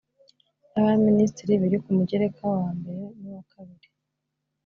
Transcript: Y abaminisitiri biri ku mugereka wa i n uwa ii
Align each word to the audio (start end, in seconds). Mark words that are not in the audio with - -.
Y 0.71 0.75
abaminisitiri 0.79 1.61
biri 1.61 1.77
ku 1.83 1.89
mugereka 1.97 2.41
wa 2.53 2.63
i 2.75 2.99
n 3.21 3.23
uwa 3.33 3.41
ii 3.73 3.89